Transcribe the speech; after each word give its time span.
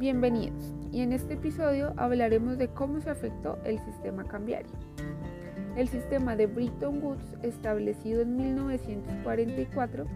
Bienvenidos 0.00 0.74
y 0.92 1.02
en 1.02 1.12
este 1.12 1.34
episodio 1.34 1.92
hablaremos 1.98 2.56
de 2.56 2.68
cómo 2.68 3.02
se 3.02 3.10
afectó 3.10 3.58
el 3.66 3.78
sistema 3.80 4.24
cambiario. 4.24 4.72
El 5.76 5.88
sistema 5.88 6.36
de 6.36 6.46
Bretton 6.46 7.02
Woods, 7.02 7.36
establecido 7.42 8.22
en 8.22 8.34
1944, 8.34 10.06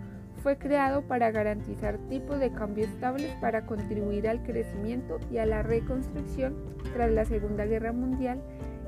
fue 0.43 0.57
creado 0.57 1.03
para 1.03 1.31
garantizar 1.33 1.99
tipos 2.09 2.41
de 2.41 2.51
cambio 2.51 2.87
estables 2.87 3.31
para 3.43 3.67
contribuir 3.67 4.27
al 4.27 4.43
crecimiento 4.43 5.21
y 5.31 5.37
a 5.37 5.45
la 5.45 5.63
reconstrucción 5.63 6.55
tras 6.95 7.11
la 7.11 7.27
Segunda 7.27 7.67
Guerra 7.67 7.93
Mundial 7.93 8.41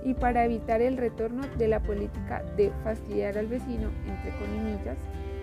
y 0.02 0.14
para 0.14 0.46
evitar 0.46 0.80
el 0.80 0.96
retorno 0.96 1.42
de 1.58 1.68
la 1.68 1.82
política 1.82 2.42
de 2.56 2.72
fastidiar 2.84 3.36
al 3.36 3.48
vecino, 3.48 3.90
entre 4.06 4.30
comillas, 4.38 4.96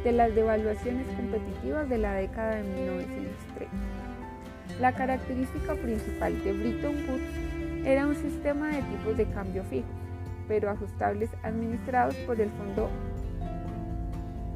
de 0.04 0.14
las 0.14 0.34
devaluaciones 0.34 1.06
competitivas 1.16 1.88
de 1.90 2.00
la 2.00 2.16
década 2.16 2.56
de 2.56 2.64
1930. 2.64 4.13
La 4.80 4.92
característica 4.92 5.76
principal 5.76 6.44
de 6.44 6.54
Bretton 6.54 6.96
Woods 7.08 7.86
era 7.86 8.08
un 8.08 8.16
sistema 8.16 8.70
de 8.70 8.82
tipos 8.82 9.18
de 9.18 9.26
cambio 9.26 9.64
fijos, 9.66 9.90
pero 10.48 10.70
ajustables 10.70 11.30
administrados 11.44 12.16
por 12.26 12.40
el 12.40 12.50
Fondo 12.52 12.90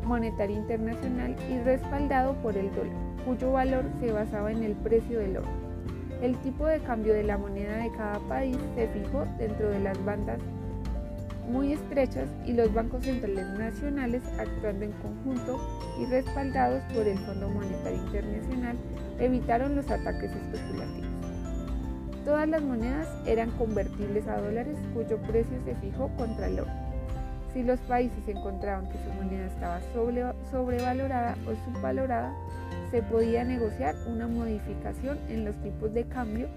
Monetario 0.04 0.56
Internacional 0.56 1.36
y 1.50 1.60
respaldado 1.60 2.34
por 2.36 2.56
el 2.58 2.74
dólar, 2.74 2.96
cuyo 3.26 3.52
valor 3.52 3.86
se 4.00 4.12
basaba 4.12 4.52
en 4.52 4.64
el 4.64 4.74
precio 4.74 5.20
del 5.20 5.38
oro. 5.38 5.48
El 6.22 6.36
tipo 6.38 6.66
de 6.66 6.80
cambio 6.80 7.14
de 7.14 7.24
la 7.24 7.38
moneda 7.38 7.78
de 7.78 7.92
cada 7.92 8.20
país 8.28 8.58
se 8.76 8.88
fijó 8.88 9.26
dentro 9.38 9.70
de 9.70 9.80
las 9.80 10.04
bandas 10.04 10.40
muy 11.48 11.74
estrechas 11.74 12.30
y 12.46 12.54
los 12.54 12.74
bancos 12.74 13.04
centrales 13.04 13.48
nacionales 13.58 14.22
actuando 14.38 14.86
en 14.86 14.92
conjunto 14.94 15.60
y 16.00 16.06
respaldados 16.06 16.82
por 16.94 17.08
el 17.08 17.18
Fondo 17.20 17.50
Monetario 17.50 18.00
Internacional 18.00 18.78
evitaron 19.20 19.76
los 19.76 19.90
ataques 19.90 20.32
especulativos. 20.32 21.08
Todas 22.26 22.50
las 22.50 22.62
monedas 22.62 23.08
eran 23.26 23.52
convertibles 23.52 24.28
a 24.28 24.42
dólares 24.42 24.78
cuyo 24.94 25.18
precio 25.20 25.58
se 25.64 25.76
fijó 25.76 26.10
contra 26.18 26.48
el 26.48 26.60
oro. 26.60 26.72
Si 27.54 27.64
los 27.64 27.80
países 27.82 28.28
encontraban 28.28 28.90
que 28.90 28.98
su 28.98 29.10
moneda 29.14 29.48
estaba 29.48 29.80
sobrevalorada 30.52 31.38
o 31.48 31.56
subvalorada, 31.66 32.36
se 32.92 33.02
podía 33.02 33.44
negociar 33.46 33.96
una 34.08 34.28
modificación 34.28 35.18
en 35.30 35.46
los 35.46 35.56
tipos 35.64 35.94
de 35.94 36.04
cambio 36.04 36.48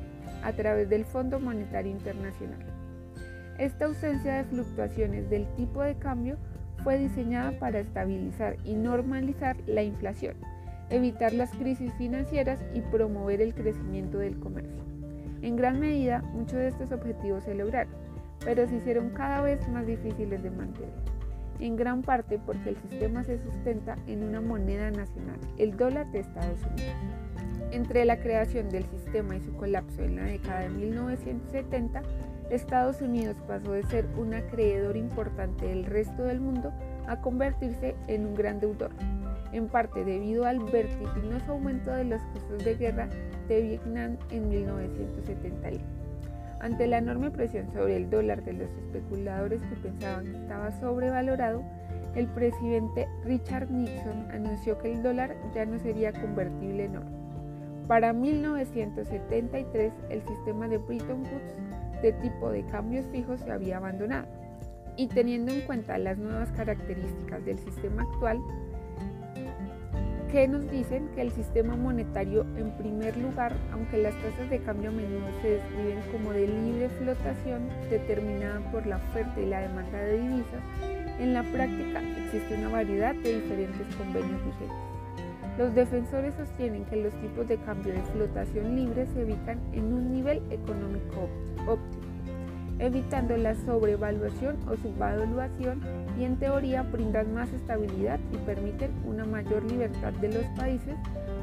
a 0.43 0.53
través 0.53 0.89
del 0.89 1.05
Fondo 1.05 1.39
Monetario 1.39 1.93
Internacional. 1.93 2.80
Esta 3.61 3.85
ausencia 3.85 4.37
de 4.37 4.45
fluctuaciones 4.45 5.29
del 5.29 5.47
tipo 5.55 5.83
de 5.83 5.95
cambio 5.97 6.39
fue 6.83 6.97
diseñada 6.97 7.59
para 7.59 7.81
estabilizar 7.81 8.57
y 8.65 8.75
normalizar 8.75 9.55
la 9.67 9.83
inflación, 9.83 10.35
evitar 10.89 11.35
las 11.35 11.51
crisis 11.51 11.93
financieras 11.99 12.59
y 12.73 12.81
promover 12.81 13.43
el 13.43 13.55
crecimiento 13.55 14.17
del 14.17 14.39
comercio. 14.39 14.83
En 15.43 15.57
gran 15.57 15.79
medida, 15.79 16.23
muchos 16.33 16.59
de 16.59 16.69
estos 16.69 16.91
objetivos 16.91 17.45
se 17.45 17.55
lograron, 17.55 17.93
pero 18.43 18.67
se 18.67 18.77
hicieron 18.77 19.11
cada 19.11 19.43
vez 19.43 19.69
más 19.69 19.87
difíciles 19.87 20.43
de 20.43 20.51
mantener 20.51 21.11
en 21.61 21.77
gran 21.77 22.01
parte 22.01 22.39
porque 22.39 22.71
el 22.71 22.77
sistema 22.89 23.23
se 23.25 23.39
sustenta 23.39 23.97
en 24.07 24.23
una 24.25 24.41
moneda 24.41 24.91
nacional, 24.91 25.39
el 25.59 25.77
dólar 25.77 26.11
de 26.13 26.21
Estados 26.21 26.61
Unidos. 26.63 26.95
Entre 27.73 28.05
la 28.05 28.19
creación 28.19 28.71
del 28.71 28.85
sistema 28.87 29.37
y 29.37 29.43
su 29.43 29.53
colapso 29.53 30.03
en 30.03 30.17
la 30.17 30.25
década 30.25 30.61
de 30.61 30.71
1970, 30.71 32.03
Estados 32.51 33.01
Unidos 33.01 33.37
pasó 33.47 33.73
de 33.73 33.85
ser 33.85 34.07
un 34.17 34.35
acreedor 34.35 34.97
importante 34.97 35.67
del 35.67 35.85
resto 35.85 36.25
del 36.25 36.41
mundo 36.41 36.73
a 37.07 37.21
convertirse 37.21 37.95
en 38.09 38.27
un 38.27 38.35
gran 38.35 38.59
deudor, 38.59 38.91
en 39.53 39.69
parte 39.69 40.05
debido 40.05 40.45
al 40.45 40.59
vertiginoso 40.59 41.53
aumento 41.53 41.93
de 41.93 42.05
los 42.05 42.21
costos 42.33 42.65
de 42.65 42.75
guerra 42.75 43.09
de 43.49 43.63
Vietnam 43.63 44.17
en 44.31 44.49
1971. 44.49 45.79
Ante 46.61 46.87
la 46.89 46.99
enorme 46.99 47.31
presión 47.31 47.73
sobre 47.73 47.97
el 47.97 48.11
dólar 48.11 48.45
de 48.45 48.53
los 48.53 48.71
especuladores 48.71 49.63
que 49.63 49.77
pensaban 49.77 50.25
que 50.27 50.37
estaba 50.37 50.73
sobrevalorado, 50.73 51.63
el 52.17 52.27
presidente 52.27 53.09
Richard 53.25 53.71
Nixon 53.71 54.29
anunció 54.33 54.77
que 54.79 54.93
el 54.93 55.03
dólar 55.03 55.37
ya 55.55 55.65
no 55.65 55.79
sería 55.79 56.13
convertible 56.13 56.87
en 56.87 56.97
oro. 56.97 57.07
Para 57.87 58.13
1973, 58.13 59.93
el 60.11 60.23
sistema 60.23 60.69
de 60.69 60.79
Bretton 60.79 61.21
Woods 61.21 61.55
de 62.03 62.13
tipo 62.15 62.51
de 62.51 62.65
cambios 62.67 63.07
fijos 63.07 63.41
se 63.41 63.51
había 63.51 63.79
abandonado. 63.79 64.27
Y 64.97 65.09
teniendo 65.09 65.53
en 65.53 65.63
cuenta 65.63 65.99
las 65.99 66.19
nuevas 66.19 66.51
características 66.53 67.45
del 67.45 67.59
sistema 67.59 68.03
actual, 68.03 68.39
que 70.31 70.47
nos 70.47 70.71
dicen 70.71 71.09
que 71.15 71.23
el 71.23 71.33
sistema 71.33 71.75
monetario, 71.75 72.47
en 72.57 72.71
primer 72.77 73.17
lugar, 73.17 73.53
aunque 73.73 73.99
las 73.99 74.15
tasas 74.23 74.49
de 74.49 74.61
cambio 74.61 74.91
a 74.91 74.93
menudo 74.93 75.27
se 75.43 75.51
describen 75.51 75.99
como 76.13 76.33
de 76.33 76.47
libre 76.47 76.89
flotación 76.89 77.69
determinada 77.89 78.61
por 78.71 78.87
la 78.87 78.97
oferta 78.97 79.41
y 79.41 79.47
la 79.47 79.61
demanda 79.61 79.99
de 79.99 80.21
divisas, 80.21 80.63
en 81.19 81.35
la 81.35 81.43
práctica 81.43 82.01
existe 82.25 82.55
una 82.55 82.69
variedad 82.69 83.15
de 83.17 83.41
diferentes 83.41 83.97
convenios 83.97 84.45
vigentes. 84.45 85.00
Los 85.61 85.75
defensores 85.75 86.35
sostienen 86.37 86.87
que 86.87 86.97
los 86.97 87.13
tipos 87.21 87.47
de 87.47 87.59
cambio 87.59 87.93
de 87.93 88.01
flotación 88.15 88.77
libre 88.77 89.07
se 89.13 89.25
ubican 89.25 89.61
en 89.75 89.93
un 89.93 90.11
nivel 90.11 90.41
económico 90.51 91.29
óptimo 91.67 92.01
evitando 92.79 93.37
la 93.37 93.55
sobrevaluación 93.55 94.57
o 94.67 94.75
subvaluación 94.75 95.83
y 96.19 96.25
en 96.25 96.39
teoría 96.39 96.83
brindan 96.83 97.35
más 97.35 97.53
estabilidad 97.53 98.19
y 98.33 98.39
permiten 98.39 98.91
una 99.05 99.27
mayor 99.27 99.63
libertad 99.71 100.15
de 100.15 100.33
los 100.33 100.45
países 100.57 100.95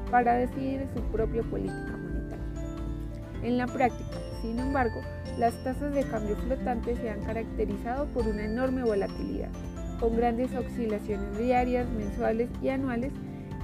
para 0.10 0.34
decidir 0.34 0.88
su 0.96 1.02
propia 1.12 1.44
política 1.44 1.96
monetaria. 1.96 3.44
En 3.44 3.60
la 3.60 3.68
práctica, 3.68 4.18
sin 4.42 4.58
embargo, 4.58 5.00
las 5.38 5.54
tasas 5.64 5.94
de 5.94 6.02
cambio 6.06 6.36
flotantes 6.38 6.98
se 6.98 7.12
han 7.12 7.24
caracterizado 7.24 8.08
por 8.08 8.28
una 8.28 8.46
enorme 8.46 8.82
volatilidad, 8.82 9.52
con 10.00 10.18
grandes 10.18 10.52
oscilaciones 10.56 11.38
diarias, 11.38 11.88
mensuales 11.92 12.50
y 12.64 12.70
anuales 12.70 13.14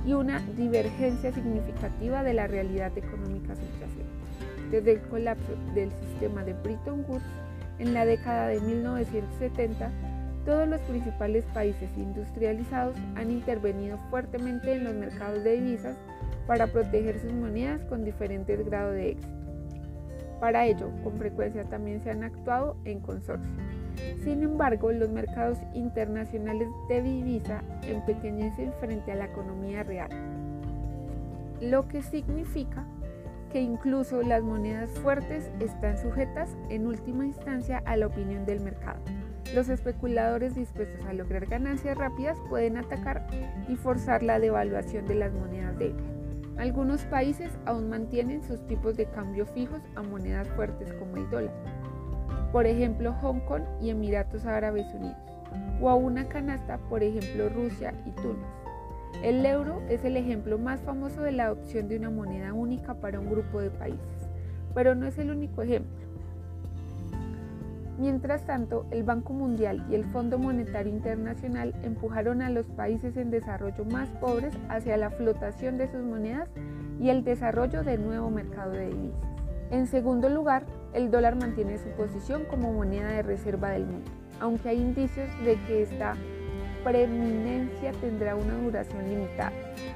y 0.06 0.14
una 0.14 0.40
divergencia 0.58 1.31
significativa 1.31 2.24
de 2.24 2.34
la 2.34 2.47
realidad 2.47 2.97
económica 2.97 3.56
subyacente. 3.56 4.03
Desde 4.72 4.91
el 4.94 5.02
colapso 5.02 5.53
del 5.74 5.91
sistema 5.91 6.44
de 6.44 6.53
Bretton 6.53 7.06
Woods, 7.08 7.24
en 7.80 7.94
la 7.94 8.06
década 8.06 8.47
de 8.47 8.59
1970, 8.59 9.91
todos 10.46 10.68
los 10.68 10.81
principales 10.81 11.46
países 11.53 11.90
industrializados 11.97 12.97
han 13.16 13.31
intervenido 13.31 13.97
fuertemente 14.09 14.74
en 14.74 14.84
los 14.84 14.94
mercados 14.94 15.44
de 15.44 15.62
divisas 15.62 15.96
para 16.47 16.68
proteger 16.68 17.20
sus 17.20 17.31
monedas 17.31 17.81
con 17.85 18.03
diferentes 18.03 18.66
grados 18.66 18.94
de 18.94 19.12
éxito. 19.12 19.34
Para 20.41 20.66
ello, 20.66 20.91
con 21.03 21.18
frecuencia 21.18 21.64
también 21.64 22.03
se 22.03 22.12
han 22.12 22.24
actuado 22.24 22.75
en 22.84 23.00
consorcio. 23.00 23.50
Sin 24.23 24.41
embargo, 24.41 24.91
los 24.91 25.09
mercados 25.09 25.57
internacionales 25.73 26.69
de 26.88 27.01
divisa 27.01 27.61
empequeñecen 27.85 28.72
frente 28.79 29.11
a 29.11 29.16
la 29.16 29.25
economía 29.25 29.84
real, 29.84 30.09
lo 31.59 31.88
que 31.89 32.01
significa 32.01 32.85
que 33.51 33.61
incluso 33.61 34.22
las 34.22 34.41
monedas 34.41 34.89
fuertes 35.00 35.51
están 35.59 35.97
sujetas 35.97 36.56
en 36.69 36.88
última 36.88 37.25
instancia 37.25 37.84
a 37.85 37.97
la 37.97 38.07
opinión 38.07 38.45
del 38.45 38.61
mercado. 38.61 39.00
Los 39.53 39.69
especuladores 39.69 40.55
dispuestos 40.55 41.05
a 41.05 41.13
lograr 41.13 41.45
ganancias 41.45 41.97
rápidas 41.97 42.38
pueden 42.50 42.78
atacar 42.78 43.28
y 43.67 43.75
forzar 43.75 44.23
la 44.23 44.40
devaluación 44.40 45.05
de 45.05 45.16
las 45.16 45.34
monedas 45.34 45.78
débiles. 45.78 46.11
Algunos 46.57 47.03
países 47.05 47.51
aún 47.66 47.90
mantienen 47.90 48.41
sus 48.41 48.66
tipos 48.67 48.95
de 48.95 49.05
cambio 49.05 49.45
fijos 49.45 49.81
a 49.95 50.01
monedas 50.01 50.47
fuertes 50.50 50.94
como 50.94 51.17
el 51.17 51.29
dólar, 51.29 51.53
por 52.53 52.68
ejemplo 52.68 53.14
Hong 53.14 53.40
Kong 53.40 53.64
y 53.81 53.90
Emiratos 53.90 54.46
Árabes 54.46 54.86
Unidos, 54.94 55.18
o 55.81 55.90
a 55.90 55.96
una 55.96 56.29
canasta, 56.29 56.78
por 56.78 57.02
ejemplo 57.02 57.50
Rusia 57.50 57.96
y 58.05 58.11
Túnez. 58.11 58.46
El 59.23 59.44
euro 59.44 59.82
es 59.90 60.05
el 60.05 60.16
ejemplo 60.17 60.59
más 60.59 60.79
famoso 60.82 61.23
de 61.23 61.32
la 61.32 61.46
adopción 61.46 61.90
de 61.90 61.97
una 61.97 62.11
moneda 62.11 62.53
única 62.53 62.94
para 62.94 63.20
un 63.20 63.29
grupo 63.29 63.59
de 63.59 63.72
países, 63.72 64.29
pero 64.76 64.94
no 64.94 65.08
es 65.08 65.17
el 65.17 65.32
único 65.32 65.64
ejemplo. 65.64 66.03
Mientras 67.97 68.46
tanto, 68.46 68.85
el 68.91 69.03
Banco 69.03 69.34
Mundial 69.34 69.85
y 69.90 69.96
el 69.96 70.05
Fondo 70.05 70.38
Monetario 70.38 70.94
Internacional 70.94 71.73
empujaron 71.84 72.41
a 72.44 72.50
los 72.50 72.67
países 72.67 73.17
en 73.17 73.32
desarrollo 73.32 73.84
más 73.85 74.09
pobres 74.20 74.53
hacia 74.70 74.97
la 74.97 75.09
flotación 75.09 75.78
de 75.78 75.88
sus 75.91 76.03
monedas 76.03 76.50
y 77.00 77.09
el 77.09 77.23
desarrollo 77.23 77.84
del 77.84 78.03
nuevo 78.03 78.29
mercado 78.29 78.72
de 78.73 78.90
divisas. 78.90 79.29
En 79.72 79.88
segundo 79.88 80.29
lugar, 80.29 80.66
el 80.93 81.09
dólar 81.09 81.35
mantiene 81.35 81.78
su 81.78 81.90
posición 81.90 82.45
como 82.45 82.72
moneda 82.72 83.09
de 83.09 83.23
reserva 83.23 83.72
del 83.72 83.85
mundo, 83.85 84.11
aunque 84.40 84.69
hay 84.69 84.79
indicios 84.79 85.28
de 85.43 85.55
que 85.66 85.84
esta 85.84 86.16
preeminencia 86.84 87.91
tendrá 87.93 88.35
una 88.35 88.55
duración 88.55 89.07
limitada. 89.09 89.51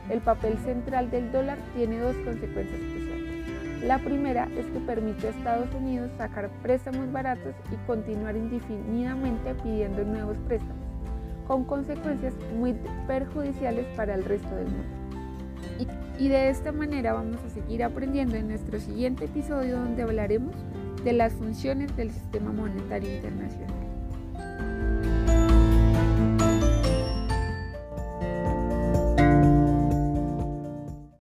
El 0.10 0.22
papel 0.22 0.58
central 0.60 1.12
del 1.12 1.32
dólar 1.32 1.58
tiene 1.76 2.00
dos 2.00 2.16
consecuencias 2.18 2.80
especiales. 2.80 3.28
La 3.84 4.00
primera 4.00 4.48
es 4.58 4.66
que 4.68 4.80
permite 4.80 5.28
a 5.28 5.30
Estados 5.30 5.74
Unidos 5.76 6.10
sacar 6.18 6.50
préstamos 6.64 7.12
baratos 7.12 7.54
y 7.72 7.76
continuar 7.86 8.36
indefinidamente 8.36 9.54
pidiendo 9.64 10.04
nuevos 10.04 10.38
préstamos, 10.48 10.88
con 11.46 11.64
consecuencias 11.64 12.34
muy 12.58 12.76
perjudiciales 13.06 13.86
para 13.96 14.16
el 14.16 14.26
resto 14.26 14.56
del 14.56 14.66
mundo. 14.66 14.98
Y, 16.18 16.30
de 16.30 16.50
esta 16.50 16.72
manera 16.72 17.14
vamos 17.14 17.38
a 17.44 17.50
seguir 17.50 17.84
aprendiendo 17.84 18.36
en 18.36 18.48
nuestro 18.48 18.80
siguiente 18.80 19.26
episodio 19.26 19.78
donde 19.78 20.02
hablaremos 20.02 20.56
de 21.04 21.14
las 21.14 21.34
funciones 21.34 21.96
del 21.96 22.12
sistema 22.12 22.52
monetario 22.52 23.16
internacional. 23.16 23.97